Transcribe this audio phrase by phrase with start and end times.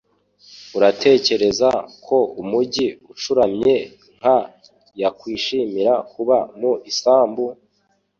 [0.77, 1.69] Uratekereza
[2.05, 3.75] ko umujyi ucuramye
[4.17, 4.37] nka
[5.01, 7.43] yakwishimira kuba mu isambu?